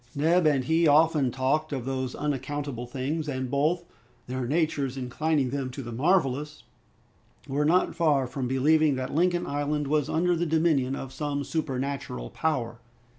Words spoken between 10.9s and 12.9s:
of some supernatural power.